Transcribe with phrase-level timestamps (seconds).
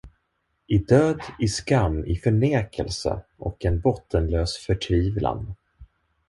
[0.67, 5.53] I död, i skam, i förnekelse och en bottenlös förtvivlan.